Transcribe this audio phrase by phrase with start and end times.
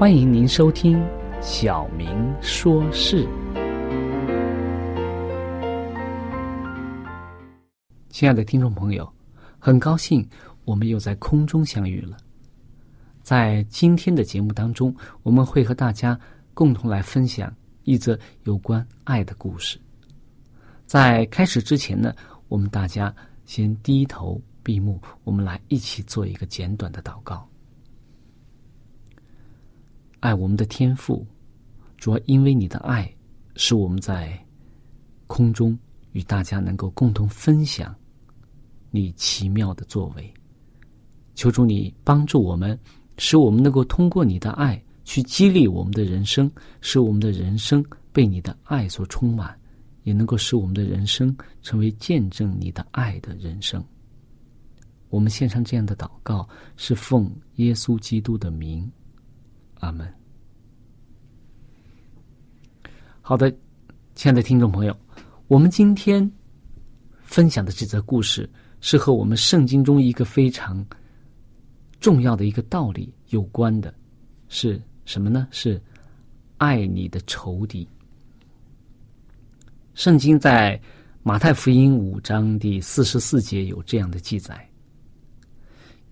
[0.00, 0.98] 欢迎您收听
[1.42, 3.22] 《小明说事》。
[8.08, 9.06] 亲爱的听众朋友，
[9.58, 10.26] 很高兴
[10.64, 12.16] 我们又在空中相遇了。
[13.22, 16.18] 在今天的节目当中，我们会和大家
[16.54, 19.78] 共同来分享一则有关爱的故事。
[20.86, 22.14] 在开始之前呢，
[22.48, 27.46] 我们大家先低头闭目，我们来一起做一个简短的祷告。
[30.20, 31.26] 爱我们的天赋，
[31.96, 33.10] 主要因为你的爱，
[33.56, 34.38] 使我们在
[35.26, 35.76] 空中
[36.12, 37.94] 与大家能够共同分享
[38.90, 40.32] 你奇妙的作为。
[41.34, 42.78] 求主你帮助我们，
[43.16, 46.50] 使我们能够通过你的爱去激励我们的人生，
[46.82, 47.82] 使我们的人生
[48.12, 49.58] 被你的爱所充满，
[50.02, 53.82] 也能够使我们的人生成为见证你的爱的人生。
[55.08, 58.90] 我们献上这样的祷告，是奉耶稣基督的名。
[59.80, 60.08] 阿门。
[63.20, 63.54] 好的，
[64.14, 64.96] 亲爱的听众朋友，
[65.46, 66.30] 我们今天
[67.22, 68.48] 分享的这则故事
[68.80, 70.84] 是和我们圣经中一个非常
[72.00, 73.94] 重要的一个道理有关的，
[74.48, 75.46] 是什么呢？
[75.50, 75.80] 是
[76.56, 77.88] 爱你的仇敌。
[79.94, 80.80] 圣经在
[81.22, 84.68] 马太福音五章第四十四节有这样的记载：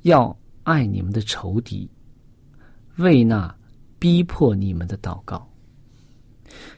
[0.03, 1.91] 要爱你们的仇敌，
[2.97, 3.58] 为那。
[3.99, 5.49] 逼迫你们的祷告，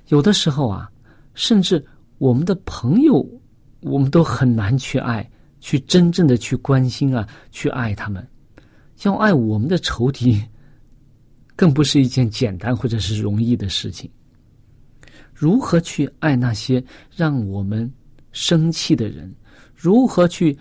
[0.09, 0.91] 有的时候啊，
[1.35, 1.85] 甚至
[2.19, 3.25] 我们的朋友，
[3.81, 5.29] 我们都很难去爱，
[5.61, 8.27] 去真正的去关心啊，去爱他们。
[9.03, 10.43] 要爱我们的仇敌，
[11.57, 14.11] 更不是一件简单或者是容易的事情。
[15.33, 16.83] 如何去爱那些
[17.15, 17.91] 让我们
[18.33, 19.35] 生气的人？
[19.75, 20.59] 如何去？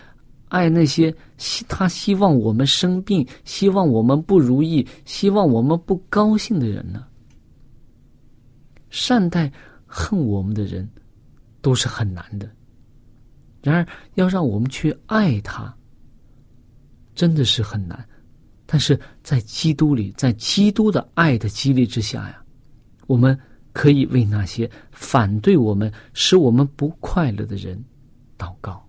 [0.49, 7.05] 爱那些希他希望我们生病、希望我们不如意、希望我们不高兴的人呢？
[8.89, 9.51] 善待
[9.85, 10.89] 恨我们的人，
[11.61, 12.49] 都是很难的。
[13.61, 15.71] 然而，要让我们去爱他，
[17.13, 18.03] 真的是很难。
[18.65, 22.43] 但是在基督里，在基督的爱的激励之下呀，
[23.05, 23.37] 我们
[23.73, 27.79] 可以为那些反对我们、使我们不快乐的人
[28.37, 28.83] 祷告。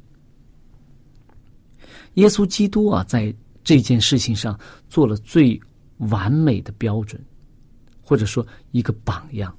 [2.14, 4.58] 耶稣基督啊，在这件事情上
[4.88, 5.60] 做了最
[5.98, 7.22] 完美的标准，
[8.02, 9.56] 或者说一个榜样。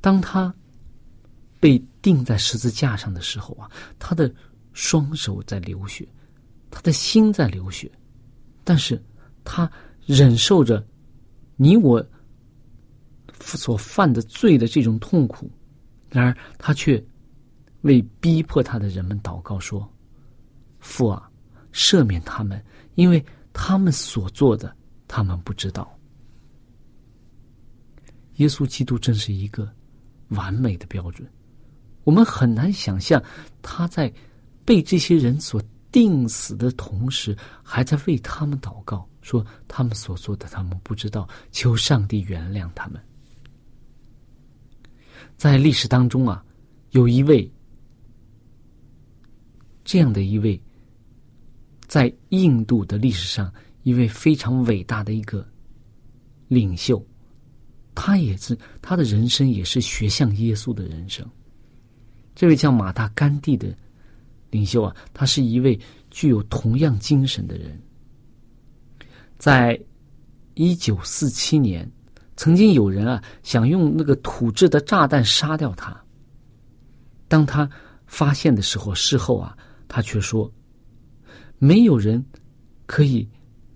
[0.00, 0.54] 当他
[1.58, 4.32] 被钉在十字架上的时候啊，他的
[4.72, 6.08] 双手在流血，
[6.70, 7.90] 他的心在流血，
[8.64, 9.02] 但是
[9.44, 9.70] 他
[10.06, 10.82] 忍受着
[11.56, 12.02] 你我
[13.40, 15.50] 所犯的罪的这种痛苦，
[16.08, 17.02] 然而他却
[17.82, 19.86] 为逼迫他的人们祷告说。
[20.80, 21.30] 父啊，
[21.72, 22.62] 赦免他们，
[22.94, 24.74] 因为他们所做的，
[25.06, 25.96] 他们不知道。
[28.36, 29.70] 耶稣基督真是一个
[30.28, 31.30] 完美的标准，
[32.04, 33.22] 我们很难想象
[33.60, 34.12] 他在
[34.64, 35.62] 被这些人所
[35.92, 42.98] 定死的同时，还在为他们祷告，说他们所做的他们不知道，求上帝原谅他们。
[45.36, 46.44] 在历史当中啊，
[46.90, 47.50] 有一位
[49.84, 50.60] 这样的一位，
[51.90, 53.52] 在印度的历史上
[53.82, 55.44] 一位非常伟大的一个
[56.46, 57.04] 领袖，
[57.96, 61.28] 他也是他的人生也是学像耶稣的人生。
[62.32, 63.76] 这位叫马达甘地的
[64.50, 65.76] 领袖啊，他是一位
[66.10, 67.76] 具有同样精神的人。
[69.36, 69.76] 在
[70.54, 71.90] 一九四七年。
[72.36, 75.94] 曾经有人啊想用那个土制的炸弹杀掉他。
[77.28, 77.68] 当他
[78.06, 79.54] 发现的时候，事后啊，
[79.86, 80.50] 他却说
[81.60, 82.24] ：“没有人
[82.86, 83.28] 可以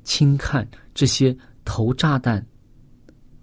[0.04, 1.36] 轻看这些
[1.66, 2.44] 投炸弹、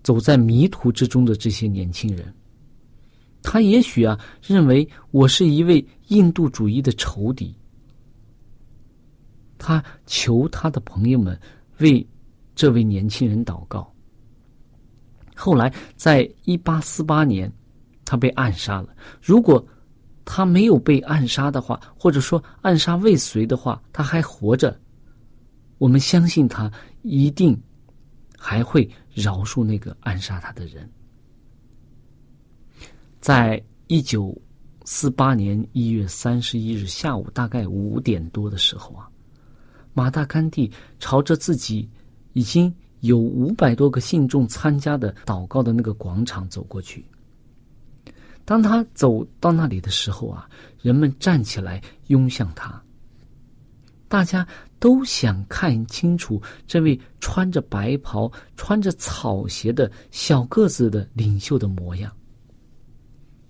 [0.02, 2.34] 走在迷途之中的这些年轻人。
[3.44, 7.56] 他也许啊认为我是一位印度主义的仇敌。
[9.60, 11.40] 他求他的朋友们
[11.78, 12.06] 为
[12.56, 13.94] 这位年轻人祷告。”
[15.38, 17.52] 后来，在一八四八年，
[18.06, 18.90] 他被暗杀了。
[19.22, 19.64] 如果
[20.34, 24.80] 他没有被暗杀的话，或者说暗杀未遂的话，他还活着，
[25.78, 27.62] 我们相信他一定
[28.38, 30.90] 还会饶恕那个暗杀他的人。
[33.20, 34.34] 在一九
[34.86, 39.10] 四八年一月三十一日下午大概五点多的时候啊，
[39.94, 41.90] 马大甘地朝着自己
[42.32, 42.74] 已经。
[43.02, 47.04] 有五百多个信众参加的祷告的那个广场走过去。
[48.46, 50.50] 当他走到那里的时候啊，
[50.82, 52.82] 人们站起来拥向他。
[54.08, 54.46] 大家
[54.80, 62.12] 都想看清楚这位穿着白袍、穿着草鞋的小个子的领袖的模样。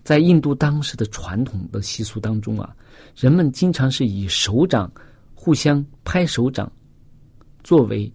[0.03, 2.75] 在印度当时的传统的习俗当中啊，
[3.15, 4.91] 人们经常是以手掌
[5.33, 6.71] 互相拍手掌
[7.63, 8.11] 作为。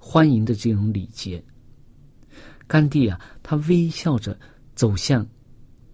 [0.00, 1.44] 欢迎的这种礼节，
[2.66, 4.38] 甘地啊，他微笑着
[4.74, 5.26] 走向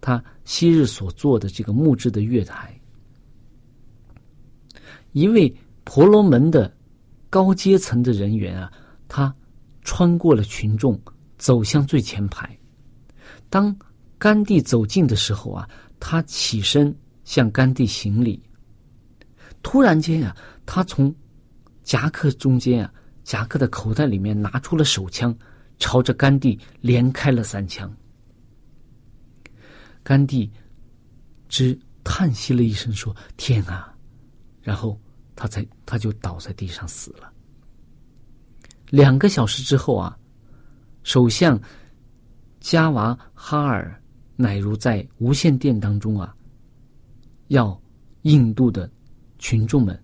[0.05, 2.79] 他昔日所做的这个木质的月台。
[5.13, 5.51] 一位
[5.83, 6.71] 婆罗门的
[7.27, 8.71] 高阶层的人员啊，
[9.07, 9.35] 他
[9.81, 11.01] 穿过了群众，
[11.39, 12.55] 走向最前排。
[13.49, 13.75] 当
[14.19, 15.67] 甘地走近的时候啊，
[15.99, 18.39] 他起身向甘地行礼。
[19.63, 20.37] 突然间呀，
[20.67, 21.11] 他从
[21.81, 22.93] 夹克中间啊。
[23.23, 25.35] 夹克的口袋里面拿出了手枪，
[25.79, 27.91] 朝着甘地连开了三枪。
[30.05, 30.51] 甘地
[31.49, 33.91] 只叹息了一声，说：“天啊！”
[34.61, 34.99] 然后
[35.35, 37.33] 他才他就倒在地上死了。
[38.91, 40.15] 两个小时之后啊，
[41.01, 41.59] 首相
[42.59, 43.99] 加瓦哈尔
[44.35, 46.35] 乃如在无线电当中啊，
[47.47, 47.81] 要
[48.21, 48.87] 印度的
[49.39, 49.99] 群众们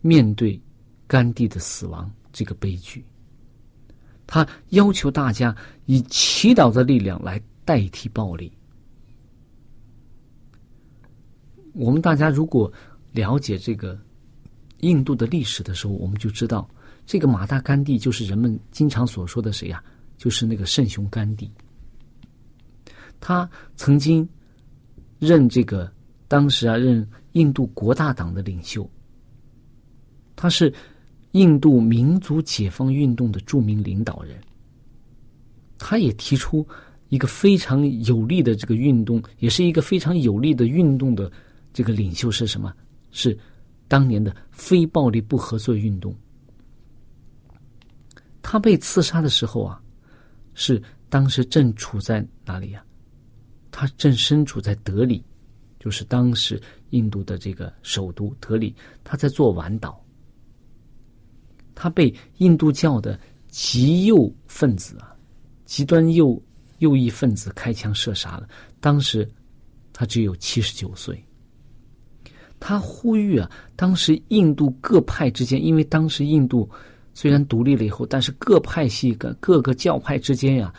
[0.00, 0.58] 面对
[1.06, 2.10] 甘地的死亡。
[2.32, 3.04] 这个悲剧，
[4.26, 5.54] 他要求大家
[5.84, 8.50] 以祈祷的力量来代替暴力。
[11.76, 12.72] 我们大家如果
[13.12, 13.98] 了解这个
[14.78, 16.68] 印度的历史的时候，我们就知道，
[17.06, 19.82] 这个马大甘地就是人们经常所说的谁呀？
[20.16, 21.50] 就是那个圣雄甘地。
[23.20, 24.28] 他曾经
[25.18, 25.90] 任这个
[26.28, 28.88] 当时啊，任印度国大党的领袖。
[30.34, 30.72] 他是。
[31.32, 34.38] 印度民族解放运动的著名领导人，
[35.76, 36.66] 他也提出
[37.10, 41.30] 一个非常有力的这个运动，也是一个非常有力的运动的
[41.76, 42.74] 这个领袖是什么？
[43.12, 43.38] 是
[43.86, 46.16] 当年的非暴力不合作运动。
[48.40, 49.78] 他被刺杀的时候啊，
[50.54, 52.82] 是当时正处在哪里呀？
[53.70, 55.22] 他正身处在德里，
[55.78, 56.58] 就是当时
[56.92, 60.02] 印度的这个首都德里，他在做晚岛。
[61.74, 65.14] 他被印度教的极右分子啊，
[65.66, 66.42] 极端右
[66.78, 68.48] 右翼分子开枪射杀了。
[68.80, 69.30] 当时
[69.92, 71.22] 他只有七十九岁。
[72.58, 76.68] 他呼吁啊，当时印度各派之间，因为当时印度
[77.14, 80.72] 虽然独立了以后，但是各派系各各个教派之间呀。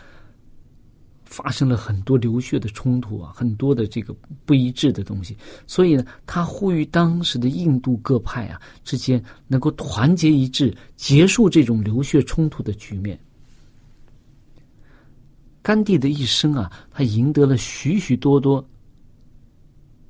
[1.30, 4.16] 发生了很多流血的冲突啊，很多的这个
[4.46, 13.20] 不一致的东西，所以呢，他呼吁当时的印度各派啊之间能够团结一致，结束这种流血冲突的局面。
[15.60, 18.66] 甘地的一生啊，他赢得了许许多多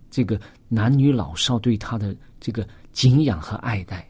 [0.08, 4.08] 这个男女老少对他的这个敬仰和爱戴，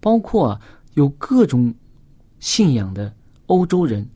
[0.00, 0.60] 包括
[0.94, 1.72] 有各种
[2.40, 3.14] 信仰的
[3.46, 4.08] 欧洲人，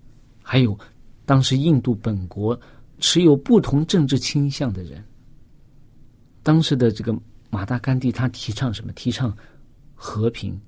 [0.42, 0.78] 还有
[1.24, 2.58] 当时印度本国
[2.98, 5.04] 持有不同政治倾向的人。
[6.42, 7.16] 当时的这个
[7.50, 8.92] 马达甘地，他提倡什么？
[8.92, 9.36] 提倡
[9.94, 10.60] 和平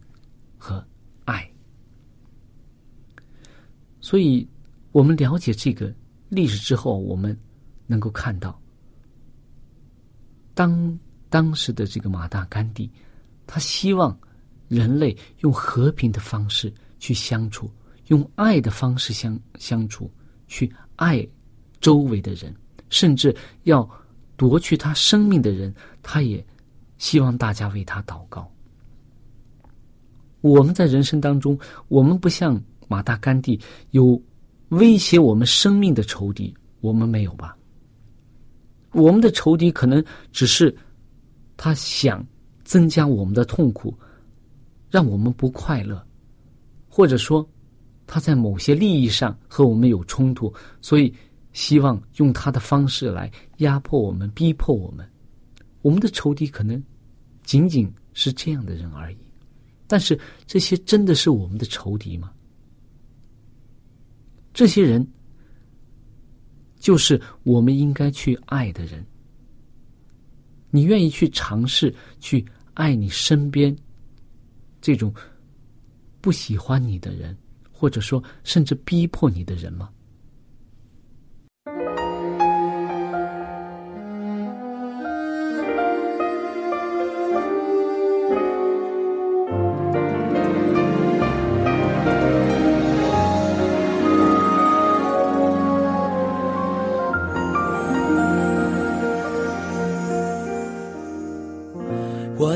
[0.57, 0.85] 和
[1.25, 1.49] 爱。
[4.01, 4.49] 所以，
[4.93, 5.93] 我们了解这个
[6.29, 7.37] 历史之后，我们
[7.87, 8.61] 能够看到，
[10.55, 10.99] 当
[11.29, 12.91] 当时的这个马达甘地，
[13.47, 14.19] 他希望
[14.69, 17.71] 人类用和平的方式去相处，
[18.09, 20.11] 用爱的方式相相处，
[20.47, 21.27] 去爱
[21.81, 22.55] 周围的人，
[22.91, 23.89] 甚至要
[24.37, 26.45] 夺去他生命的人，他也
[26.99, 28.51] 希望大家为他祷告。
[30.41, 31.59] 我们在人生当中，
[31.89, 32.61] 我们不像。
[32.91, 34.19] 马达甘地有
[34.71, 37.55] 威胁我们生命的仇敌，我们没有吧？
[38.93, 40.75] 我们的仇敌可能只是
[41.59, 42.25] 他想
[42.65, 43.93] 增加我们的痛苦，
[44.89, 46.03] 让我们不快乐，
[46.89, 47.47] 或者说
[48.07, 51.13] 他在某些利益上和我们有冲突，所以
[51.53, 55.07] 希望用他的方式来压迫我们、逼迫我们。
[55.83, 56.83] 我们的仇敌可能
[57.43, 59.17] 仅仅是这样的人而已，
[59.87, 62.33] 但是这些真的是我们的仇敌吗？
[64.55, 65.07] 这些人，
[66.79, 69.05] 就是我们应该去爱的人。
[70.71, 72.45] 你愿意去尝试去
[72.75, 73.75] 爱你身边
[74.81, 75.13] 这种
[76.21, 77.37] 不喜欢你的人，
[77.73, 79.89] 或者说甚至逼迫你的人吗？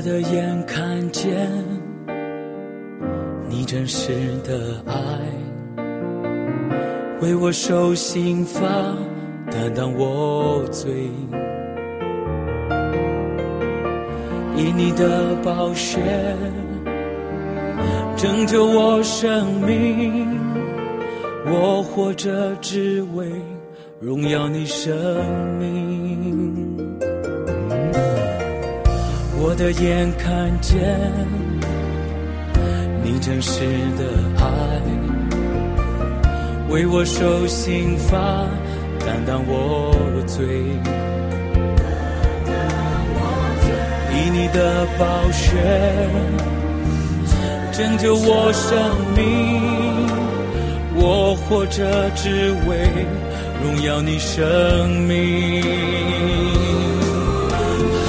[0.05, 1.49] 的眼看见
[3.49, 4.95] 你真实的爱，
[7.21, 8.69] 为我受刑罚，
[9.49, 10.91] 担当我罪，
[14.57, 16.01] 以你的宝血
[18.17, 20.27] 拯救我生命，
[21.47, 23.31] 我活着只为
[24.01, 24.93] 荣耀你生
[25.61, 25.92] 命。
[29.63, 30.77] 的眼看见
[33.05, 33.61] 你真实
[33.97, 34.03] 的
[34.41, 34.45] 爱，
[36.69, 38.19] 为我受刑罚，
[39.07, 39.95] 担当我
[40.27, 40.45] 罪，
[44.11, 45.55] 以你的宝血
[47.71, 48.77] 拯救我生
[49.15, 49.23] 命，
[50.97, 52.77] 我活着只为
[53.63, 55.63] 荣耀你生命。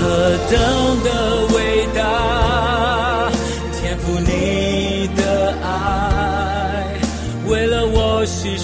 [0.05, 0.59] 何等
[1.03, 1.42] 的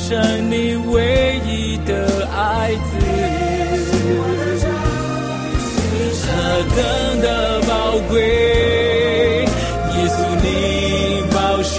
[0.10, 0.18] 我牺牲
[0.50, 2.98] 你唯一的爱子。
[6.26, 6.28] 何
[6.76, 7.72] 等的宝
[8.10, 8.18] 贵，
[9.96, 10.48] 耶稣你
[11.32, 11.78] 宝血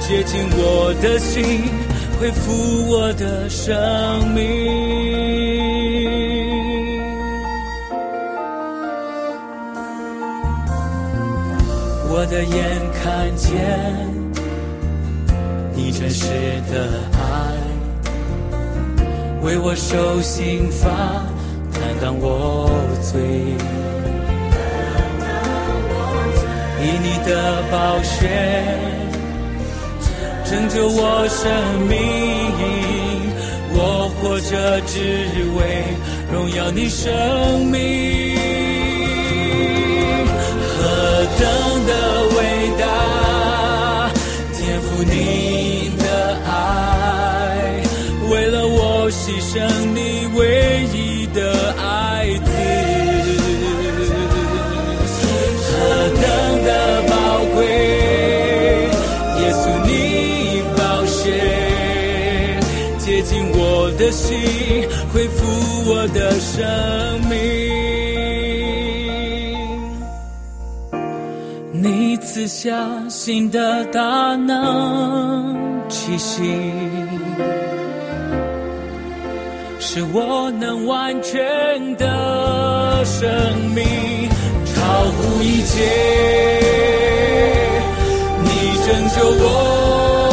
[0.00, 1.70] 接近我的心，
[2.20, 4.42] 恢复我的生命。
[12.14, 14.21] 我的眼看见
[15.84, 16.28] 你真实
[16.70, 17.18] 的爱，
[19.42, 20.88] 为我受刑罚，
[21.72, 22.70] 担当我
[23.02, 23.20] 罪，
[26.80, 27.30] 以你的
[27.68, 28.30] 宝血
[30.44, 31.50] 拯救我生
[31.88, 31.98] 命，
[33.74, 34.94] 我活着只
[35.58, 35.60] 为
[36.32, 37.10] 荣耀你生
[37.66, 38.38] 命。
[40.78, 40.78] 何
[41.40, 41.42] 等
[41.88, 41.92] 的
[42.36, 42.38] 伟
[42.78, 42.84] 大，
[44.54, 45.10] 天赋你
[49.12, 49.60] 牺牲
[49.94, 50.40] 你唯
[50.94, 51.38] 一的
[51.74, 52.50] 爱子。
[55.68, 55.70] 何
[56.22, 56.24] 等
[56.64, 56.70] 的
[57.10, 57.12] 宝
[57.54, 57.58] 贵，
[59.38, 59.90] 耶稣你
[60.76, 61.14] 宝血
[62.98, 63.60] 接近我
[63.98, 64.30] 的心，
[65.12, 65.44] 恢复
[65.90, 66.58] 我的生
[67.28, 67.32] 命。
[71.74, 72.72] 你赐下
[73.08, 75.54] 新的大能
[75.88, 76.42] 气息，
[79.94, 83.28] 是我能完全的生
[83.74, 83.84] 命
[84.64, 85.82] 超乎一切。
[88.42, 90.31] 你拯救我。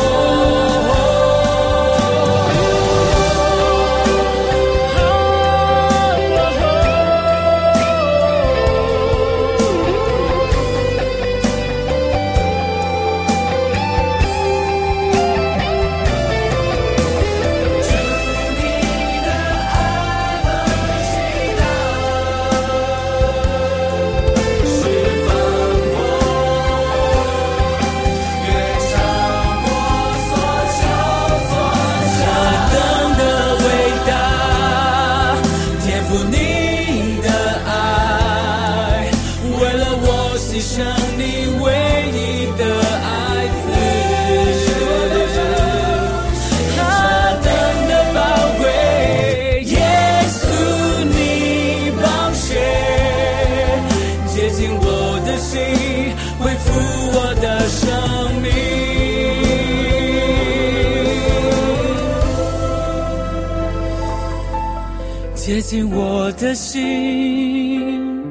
[65.70, 68.24] 接近我的心，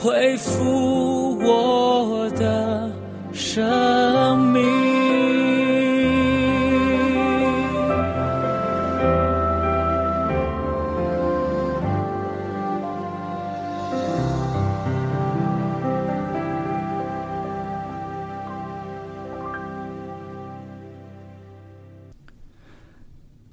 [0.00, 2.88] 恢复我的
[3.32, 4.62] 生命。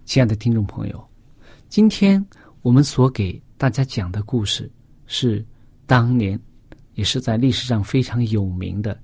[0.06, 1.04] 亲爱的听众朋友，
[1.68, 2.24] 今天
[2.62, 4.72] 我们所给大家讲的故事
[5.08, 5.44] 是
[5.88, 6.40] 当年
[6.94, 9.00] 也是在历史上非常有名的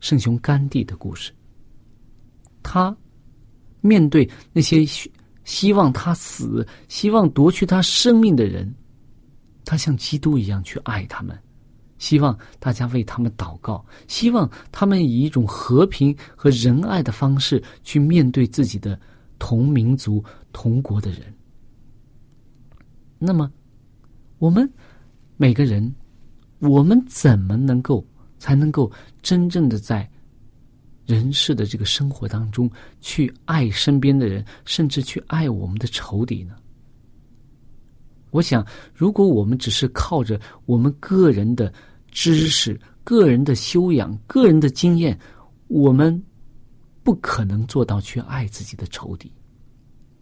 [0.00, 1.32] 圣雄甘地的故事。
[2.62, 2.94] 他
[3.80, 5.10] 面对那些希
[5.44, 8.72] 希望他死、希望夺去他生命的人，
[9.64, 11.36] 他像基督一样去爱他们，
[11.96, 19.00] 希望大家为他们祷告，希望他们以一种和平和仁爱的方式去面对自己的
[19.38, 21.22] 同民族、同国的人。
[23.22, 23.52] 那么，
[24.38, 24.68] 我们
[25.36, 25.94] 每个人，
[26.58, 28.02] 我们怎么能够
[28.38, 30.10] 才能够真正的在
[31.04, 32.70] 人世的这个生活当中
[33.02, 36.56] 去爱身边的人，甚至去爱我们的仇敌呢？
[38.30, 41.70] 我想，如果我们只是靠着我们个人的
[42.10, 45.18] 知识、个人的修养、个人的经验，
[45.66, 46.24] 我们
[47.02, 49.30] 不可能做到去爱自己的仇敌。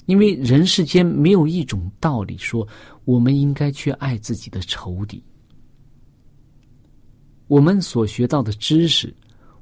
[0.08, 2.66] 因为人世间没有一种道理说
[3.04, 5.22] 我们应该去爱自己的仇敌。
[7.46, 9.14] 我们所学到的知识，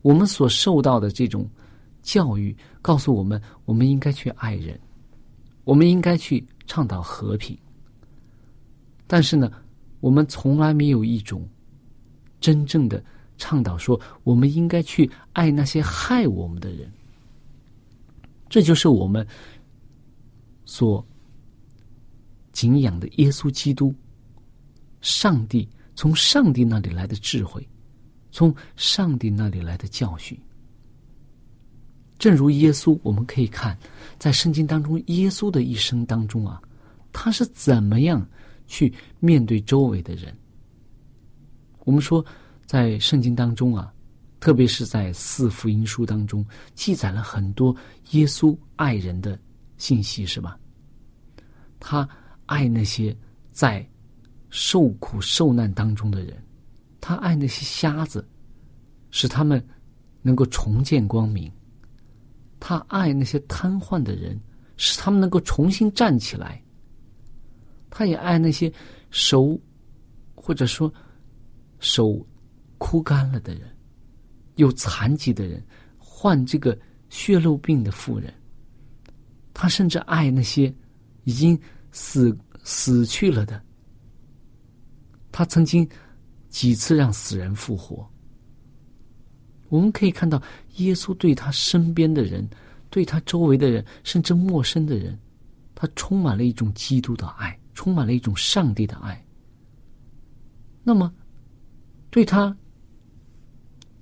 [0.02, 1.50] 我们所受到的这种
[2.00, 4.78] 教育，告诉我们我们应该去爱人，
[5.64, 7.58] 我们应该去倡导和平。
[9.08, 9.50] 但是呢，
[9.98, 11.44] 我们从来没有一种
[12.40, 13.02] 真正的
[13.36, 16.88] 倡导说我们应该去爱那些害我们的人。
[18.48, 19.26] 这就是我们。
[20.66, 21.02] 所
[22.52, 23.94] 敬仰的耶稣基督，
[25.00, 27.66] 上帝从上帝那里来的智慧，
[28.30, 30.38] 从上帝那里来的教训。
[32.18, 33.78] 正如耶稣，我们可以看
[34.18, 36.60] 在圣经当中，耶稣的一生当中啊，
[37.12, 38.26] 他是怎么样
[38.66, 40.36] 去面对周围的人。
[41.84, 42.24] 我们说，
[42.64, 43.92] 在圣经当中啊，
[44.40, 47.76] 特别是在四福音书当中，记载了很多
[48.10, 49.38] 耶稣爱人的。
[49.76, 50.58] 信息是吧？
[51.78, 52.08] 他
[52.46, 53.16] 爱那些
[53.52, 53.86] 在
[54.50, 56.42] 受苦受难当中的人，
[57.00, 58.26] 他爱那些瞎子，
[59.10, 59.64] 使他们
[60.22, 61.50] 能够重见光明；
[62.58, 64.40] 他爱那些瘫痪的人，
[64.76, 66.60] 使他们能够重新站起来；
[67.90, 68.72] 他也爱那些
[69.10, 69.60] 手
[70.34, 70.92] 或者说
[71.78, 72.26] 手
[72.78, 73.68] 枯干了的人，
[74.54, 75.62] 有残疾的人，
[75.98, 76.76] 患这个
[77.10, 78.32] 血肉病的妇人。
[79.58, 80.72] 他甚至爱那些
[81.24, 81.58] 已经
[81.90, 83.58] 死死去了的。
[85.32, 85.88] 他曾经
[86.50, 88.06] 几次让死人复活。
[89.70, 90.40] 我们可以看到，
[90.76, 92.46] 耶稣对他身边的人、
[92.90, 95.18] 对他周围的人，甚至陌生的人，
[95.74, 99.24] 他充满了一种基督的爱，充满了一种上帝的爱。
[100.84, 101.10] 那么，
[102.10, 102.54] 对他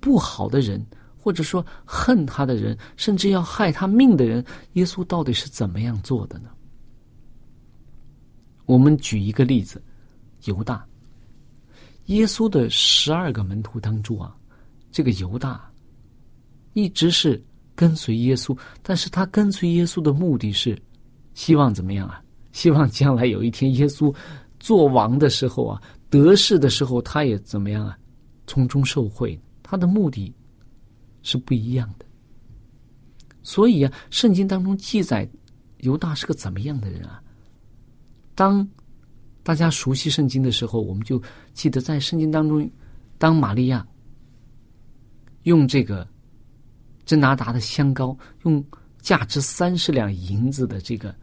[0.01, 0.85] 不好的人。
[1.25, 6.51] 或者说恨他的人，甚至要害他命的人，耶稣到底是怎么样做的呢？
[8.67, 9.81] 我们举一个例子，
[10.43, 10.85] 犹大。
[12.05, 14.35] 耶稣的十二个门徒当中啊，
[14.91, 15.67] 这个犹大
[16.73, 20.79] 一直是跟随耶稣，但是他跟随耶稣的目的是
[21.33, 22.21] 希望怎么样啊？
[22.51, 24.13] 希望将来有一天耶稣
[24.59, 27.97] 做王的时候啊，得势的时候，他也怎么样啊？
[28.45, 29.41] 从中受贿。
[29.63, 30.31] 他的目的。
[31.25, 32.05] 是不一样的，
[33.41, 35.27] 所以啊，圣经当中记载
[35.79, 37.19] 犹大是个怎么样的人啊？
[38.35, 38.65] 当
[39.41, 41.19] 大家熟悉圣经的时候，我们就
[41.55, 42.69] 记得在圣经当中，
[43.17, 43.83] 当玛利亚
[45.43, 46.07] 用这个
[47.05, 48.63] 真拿达的香膏，用
[49.01, 51.13] 价值三十两银子的这个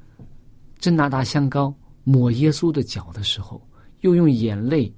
[0.80, 3.64] 真拿达香膏抹耶稣的脚的时候，
[4.00, 4.92] 又用眼泪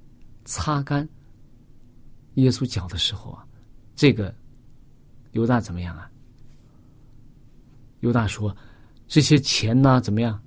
[0.45, 1.07] 擦干
[2.35, 3.45] 耶稣脚的时候啊，
[3.95, 4.33] 这个。
[5.35, 6.09] 犹大怎么样啊？
[7.99, 8.55] 犹大说
[9.05, 10.41] ：“这些钱呢，怎么样？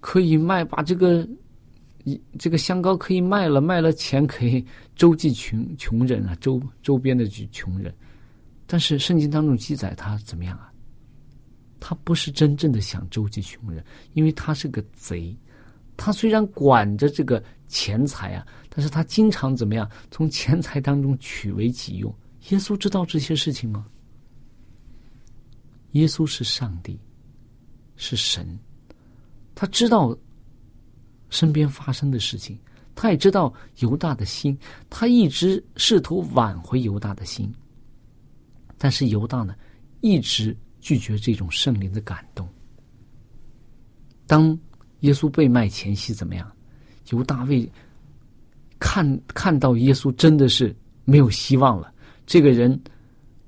[0.00, 1.28] 可以卖，把这个
[2.04, 7.94] 一这个香膏可以卖了，卖了钱可以周济穷穷人啊，周周边的穷人。
[8.66, 10.72] 但是圣经当中记载他怎么样啊？
[11.78, 15.36] 他不是真正的想周济穷人，因为他是个贼。
[15.94, 19.90] 他虽然管着这个钱财啊，但是他经常怎么样？
[20.10, 22.14] 从钱财当中取为己用。
[22.48, 23.84] 耶稣知道这些事情吗？
[25.96, 26.98] 耶稣是上帝，
[27.96, 28.46] 是神，
[29.54, 30.16] 他知道
[31.30, 32.58] 身边发生的事情，
[32.94, 34.56] 他也知道犹大的心，
[34.90, 37.50] 他一直试图挽回犹大的心，
[38.76, 39.54] 但是犹大呢，
[40.02, 42.46] 一直拒绝这种圣灵的感动。
[44.26, 44.58] 当
[45.00, 46.52] 耶稣被卖前夕怎么样？
[47.10, 47.66] 犹大为
[48.78, 51.90] 看看到耶稣真的是没有希望了。
[52.26, 52.78] 这个人，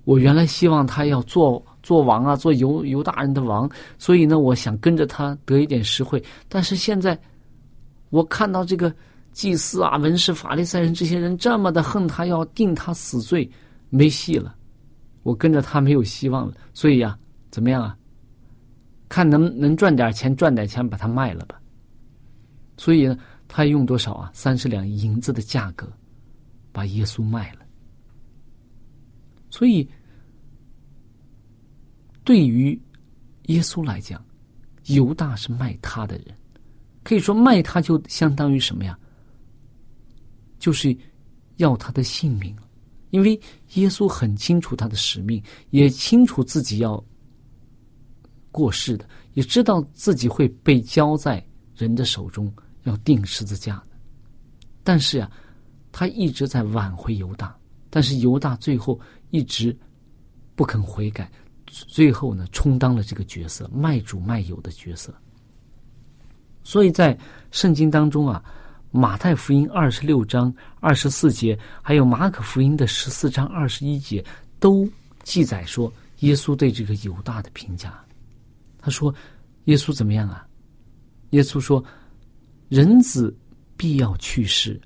[0.05, 6.23] 我原来希望他要做做王啊，做犹犹大人的王，所以呢，我想跟着他得一点实惠。
[6.47, 7.19] 但是现在，
[8.11, 8.95] 我看到这个
[9.33, 13.51] 祭司啊、文士、法利赛人这些人这么的恨他，要定他死罪，
[13.89, 14.55] 没戏了。
[15.23, 16.53] 我跟着他没有希望了。
[16.75, 17.19] 所以呀，
[17.51, 17.97] 怎么样啊？
[19.09, 21.59] 看能能赚点钱，赚点钱把它卖了吧。
[22.77, 23.17] 所以呢，
[23.49, 24.31] 他用多少啊？
[24.35, 25.91] 三十两银子的价格，
[26.71, 27.61] 把耶稣卖了。
[29.49, 29.89] 所以，
[32.29, 32.79] 对于
[33.45, 34.23] 耶稣来讲，
[34.89, 36.37] 犹大是卖他的人，
[37.03, 38.99] 可以说卖他就相当于什么呀？
[40.59, 40.95] 就是
[41.57, 42.55] 要他的性命
[43.09, 43.33] 因为
[43.77, 47.03] 耶稣很清楚他的使命，也清楚自己要。
[48.51, 51.43] 过世的也知道自己会被交在
[51.75, 53.97] 人的手中，要钉十字架的。
[54.85, 55.31] 但是呀，
[55.93, 59.75] 他一直在挽回犹大，但是犹大最后一直
[60.55, 61.33] 不肯悔改，
[61.71, 65.15] 最后呢，充当了这个角色，卖主卖友的角色。
[66.65, 67.17] 所以在
[67.51, 68.43] 圣经当中啊，
[68.91, 74.25] 马太福音二十六章二十四节，还有马可福音的十四章二十一节，
[74.59, 74.89] 都
[75.23, 78.03] 记载说耶稣对这个犹大的评价。
[78.81, 79.15] 他说
[79.65, 80.47] ：“耶稣怎么样啊？
[81.31, 81.85] 耶稣说，
[82.69, 83.37] 人子
[83.77, 84.81] 必要去世，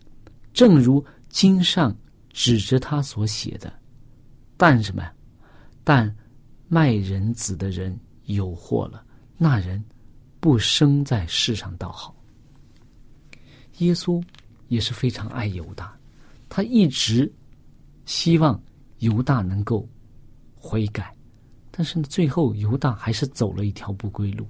[0.53, 1.95] 正如经上
[2.31, 3.73] 指着他所写的。
[4.57, 5.09] 但什么？
[5.85, 6.15] 但
[6.73, 9.05] 卖人子的人有祸了。
[9.37, 9.85] 那人
[10.41, 12.17] 不生在世上倒好。
[13.81, 14.25] 耶稣
[14.69, 15.95] 也是非常爱犹大，
[16.49, 17.31] 他一直
[18.07, 18.59] 希望
[19.01, 19.87] 犹大能够
[20.55, 21.15] 悔改。”
[21.71, 24.47] 但是呢，最后犹大还是走了一条不归路。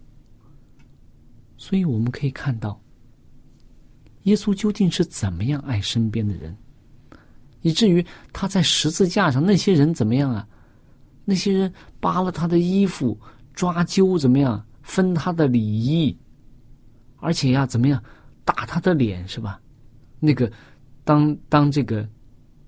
[1.57, 2.81] 所以我们可以看到，
[4.23, 6.57] 耶稣究竟是怎么样爱身边的人，
[7.63, 10.47] 以至于他在十字架上那些人怎么样啊？
[11.25, 13.19] 那些人扒了他的衣服，
[13.55, 14.65] 抓阄怎么样？
[14.83, 16.17] 分他的礼衣，
[17.19, 18.03] 而且呀，怎么样？
[18.45, 19.61] 打他的脸是吧？
[20.19, 20.51] 那个，
[21.05, 22.09] 当当这个。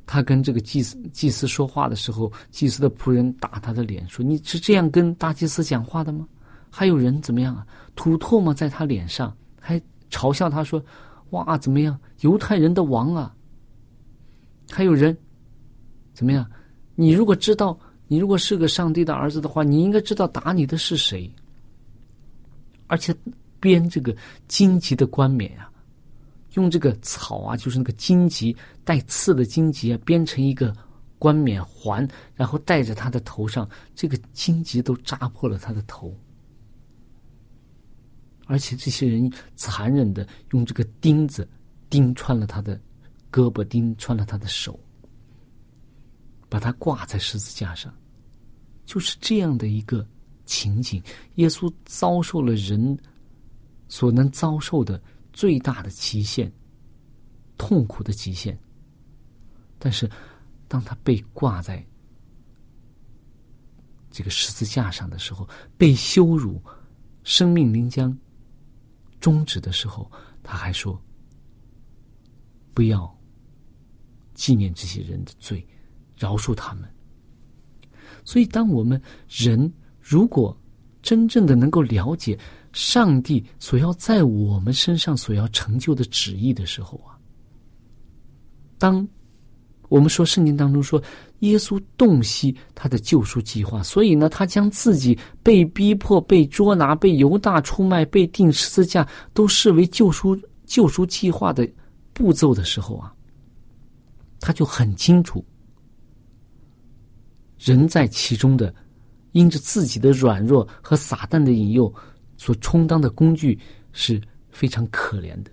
[0.07, 6.29] 他跟这个祭司祭司说话的时候，祭司的仆人打他的脸，说：“你是这样跟大祭司讲话的吗？”
[6.69, 7.67] 还有人怎么样啊？
[7.97, 10.85] 吐唾沫在他脸上，还嘲笑他说
[11.33, 11.99] ：“哇，怎么样？
[12.21, 13.35] 犹太人的王啊！”
[14.71, 15.17] 还有人
[16.13, 16.47] 怎么样？
[16.95, 17.79] 你如果知道，
[18.15, 21.29] 你如果是个上帝的儿子的话，你应该知道打你的是谁，
[22.87, 23.13] 而且
[23.59, 25.69] 编这个荆棘的冠冕啊。
[26.53, 30.73] 用这个草啊，就是那个荆棘带刺的荆棘啊，编成一个
[31.19, 33.69] 冠冕环，然后戴在他的头上。
[33.97, 36.17] 这个荆棘都扎破了他的头，
[38.47, 41.49] 而且这些人残忍的用这个钉子
[41.91, 42.81] 钉穿了他的
[43.33, 44.79] 胳膊，钉穿了他的手，
[46.49, 47.93] 把他挂在十字架上。
[48.85, 50.07] 就是这样的一个
[50.45, 51.03] 情景，
[51.37, 52.99] 耶稣遭受了人
[53.89, 55.01] 所能遭受的。
[55.37, 56.49] 最大的极限，
[57.59, 58.57] 痛苦的极限。
[59.81, 60.09] 但是，
[60.69, 61.85] 当他被挂在
[64.13, 66.63] 这个十字架上的时候，被羞辱，
[67.25, 68.17] 生命临将
[69.19, 70.09] 终止的时候，
[70.41, 70.97] 他还说
[72.73, 73.13] ：“不要
[74.35, 75.67] 纪念这些人的罪，
[76.17, 76.89] 饶恕他们。”
[78.25, 80.57] 所以，当我们人如果
[81.03, 82.39] 真正的能够了解。
[82.77, 87.15] 上帝所要在我们身上所要成就的旨意的时候啊，
[88.79, 89.07] 当
[89.89, 91.01] 我们说圣经当中说
[91.39, 101.65] 耶稣洞悉他的救赎计划，所以呢，他将自己被逼迫、被捉拿、被犹大出卖、被钉十字架，都视为救赎救赎计划的
[102.13, 103.15] 步骤的时候啊，
[104.41, 105.45] 他就很清楚，
[107.65, 108.75] 人在其中的
[109.33, 111.93] 因着自己的软弱和撒旦的引诱。
[112.37, 113.57] 所充当的工具
[113.93, 115.53] 是非常可怜的，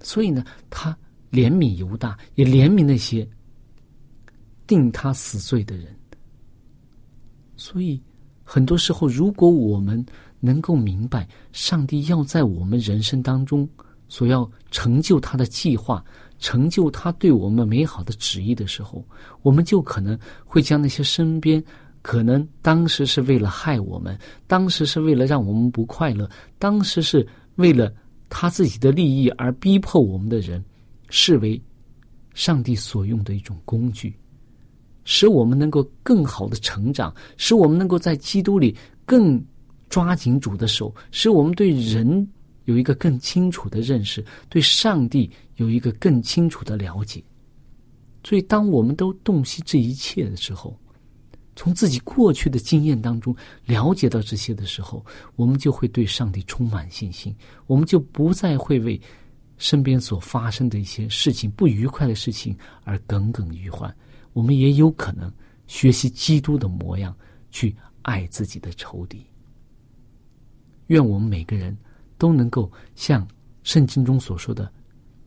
[0.00, 0.96] 所以呢，他
[1.32, 3.28] 怜悯犹大，也怜悯那些
[4.64, 5.86] 定他死罪的人。
[7.56, 8.00] 所以，
[8.44, 10.06] 很多时候，如果我们
[10.38, 13.68] 能够明白上帝要在我们人生当中
[14.08, 16.02] 所要成就他的计划，
[16.40, 19.04] 成就他对我们美好的旨意的时候，
[19.42, 21.62] 我们就可能会将那些身边
[22.02, 27.26] 可能当时是为了害我们，当时是为了让我们不快乐，当时是
[27.56, 27.92] 为了
[28.28, 30.64] 他自己的利益而逼迫我们的人，
[31.10, 31.60] 视为
[32.32, 34.16] 上帝所用的一种工具。
[35.04, 39.42] 使我们能够更好的成长，使我们能够在基督里更
[39.88, 42.26] 抓紧主的手，使我们对人
[42.66, 45.28] 有一个更清楚的认识，对上帝
[45.60, 47.22] 有一个更清楚的了解。
[48.24, 50.74] 所以，当我们都洞悉这一切的时候，
[51.54, 55.04] 从自己过去的经验当中了解到这些的时候，
[55.36, 58.98] 我们就会对上帝充满信心，我们就不再会为
[59.58, 63.94] 身边所发生的一些事情、不愉快的事情而耿耿于怀。
[64.32, 65.30] 我们也有可能
[65.66, 67.14] 学习基督的模样，
[67.50, 69.22] 去爱自己的仇敌。
[70.86, 71.76] 愿我们每个人
[72.16, 73.26] 都能够像
[73.62, 74.72] 圣经中所说的，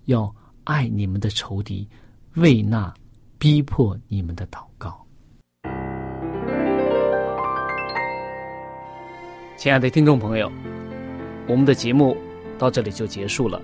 [0.06, 1.88] 要爱你们的仇敌，
[2.36, 2.94] 为那
[3.38, 5.06] 逼迫你们的祷告。
[9.56, 10.52] 亲爱的听众朋友，
[11.48, 12.18] 我们的节目
[12.58, 13.62] 到这里就结束了。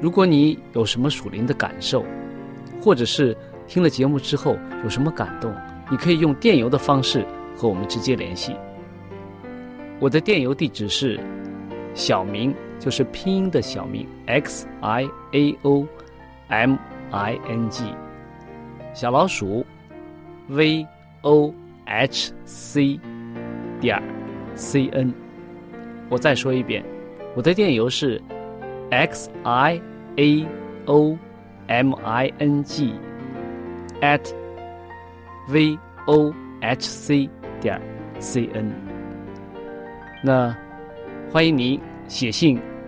[0.00, 2.04] 如果你有什么属灵的感受，
[2.80, 3.36] 或者是
[3.68, 5.54] 听了节目之后有什么感动，
[5.90, 7.24] 你可以用电邮的方式
[7.56, 8.56] 和我们直接联系。
[10.00, 11.20] 我的电邮地址是
[11.94, 15.86] 小明，就是拼音的小名 x i a o
[16.48, 16.76] m
[17.12, 17.84] i n g，
[18.92, 19.64] 小老鼠
[20.48, 20.84] v
[21.20, 22.98] o h c
[23.80, 24.02] 点
[24.56, 25.14] c n。
[26.08, 26.84] 我再说一遍，
[27.36, 28.20] 我的电邮是
[28.90, 29.80] x i
[30.16, 30.48] a
[30.86, 31.16] o
[31.68, 32.92] m i n g。
[34.00, 34.32] at
[35.48, 37.28] v o h c
[37.60, 37.80] 点
[38.18, 38.72] c n，
[40.24, 40.56] 那
[41.30, 42.58] 欢迎您写信